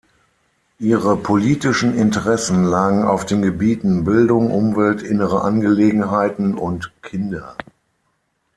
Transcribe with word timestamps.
Ihre 0.79 1.15
politischen 1.15 1.93
Interessen 1.95 2.63
lagen 2.63 3.03
auf 3.03 3.23
den 3.23 3.43
Gebieten 3.43 4.03
Bildung, 4.03 4.49
Umwelt, 4.49 5.03
Innere 5.03 5.41
Angelegenheiten 5.43 6.55
und 6.55 6.91
Kinder. 7.03 7.55